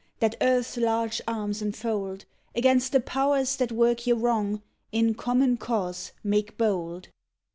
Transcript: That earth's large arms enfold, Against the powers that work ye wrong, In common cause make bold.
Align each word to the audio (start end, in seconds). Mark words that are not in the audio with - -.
That 0.19 0.33
earth's 0.41 0.77
large 0.77 1.21
arms 1.27 1.61
enfold, 1.61 2.25
Against 2.55 2.91
the 2.91 2.99
powers 3.01 3.55
that 3.57 3.71
work 3.71 4.07
ye 4.07 4.13
wrong, 4.13 4.63
In 4.91 5.13
common 5.13 5.57
cause 5.57 6.11
make 6.23 6.57
bold. 6.57 7.09